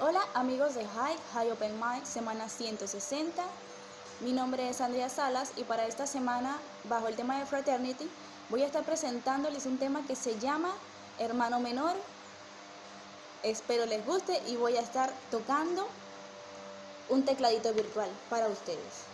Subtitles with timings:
[0.00, 3.44] Hola amigos de High, High Open Mind, semana 160.
[4.20, 8.10] Mi nombre es Andrea Salas y para esta semana, bajo el tema de Fraternity,
[8.50, 10.72] voy a estar presentándoles un tema que se llama
[11.20, 11.94] Hermano Menor.
[13.44, 15.86] Espero les guste y voy a estar tocando
[17.08, 19.04] un tecladito virtual para ustedes.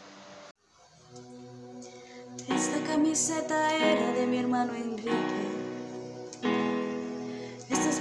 [2.49, 5.60] Esta camiseta era de mi hermano Enrique.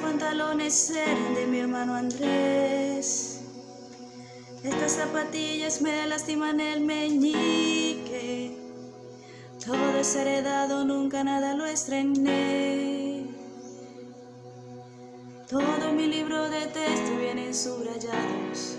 [0.10, 3.42] Pantalones eran de mi hermano Andrés.
[4.64, 8.58] Estas zapatillas me lastiman el meñique.
[9.64, 13.28] Todo es heredado, nunca nada lo estrené.
[15.48, 18.78] Todo mi libro de texto viene subrayados,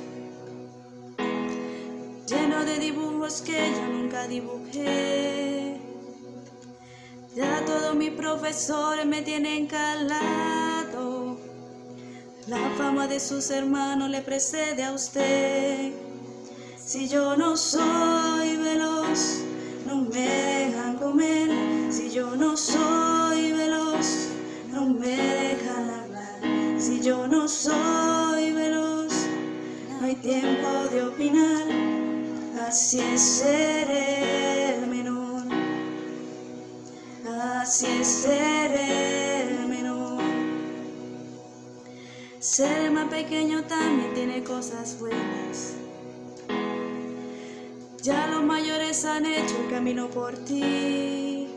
[2.26, 5.80] lleno de dibujos que yo nunca dibujé.
[7.36, 10.59] Ya todos mis profesores me tienen calado.
[12.46, 15.92] La fama de sus hermanos le precede a usted.
[16.76, 19.42] Si yo no soy veloz,
[19.86, 21.92] no me dejan comer.
[21.92, 24.28] Si yo no soy veloz,
[24.72, 26.80] no me dejan hablar.
[26.80, 29.12] Si yo no soy veloz,
[30.00, 31.66] no hay tiempo de opinar.
[32.66, 35.44] Así es ser menor.
[37.60, 39.19] Así es ser
[42.40, 45.74] Ser más pequeño también tiene cosas buenas.
[48.02, 51.48] Ya los mayores han hecho el camino por ti.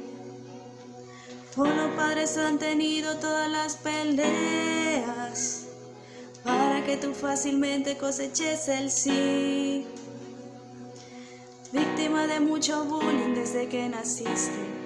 [1.56, 5.68] Por los padres han tenido todas las peleas
[6.44, 9.88] para que tú fácilmente coseches el sí.
[11.72, 14.84] Víctima de mucho bullying desde que naciste.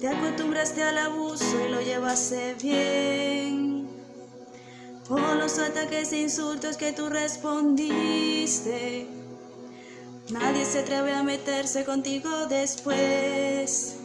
[0.00, 3.81] Te acostumbraste al abuso y lo llevaste bien.
[5.08, 9.06] Por los ataques e insultos que tú respondiste.
[10.30, 13.96] Nadie se atreve a meterse contigo después.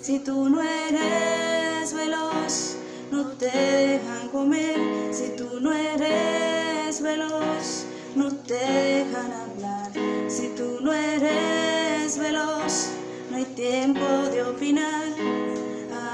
[0.00, 2.76] Si tú no eres veloz,
[3.10, 4.78] no te dejan comer.
[5.12, 7.84] Si tú no eres veloz,
[8.16, 9.92] no te dejan hablar.
[10.28, 12.88] Si tú no eres veloz,
[13.30, 15.12] no hay tiempo de opinar.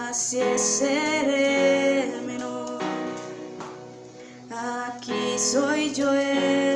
[0.08, 1.93] Así es ser
[5.38, 6.73] soy yo el